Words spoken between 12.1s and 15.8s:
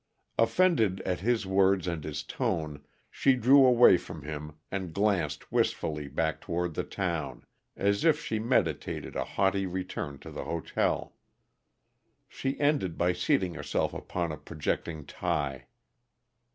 She ended by seating herself upon a projecting tie.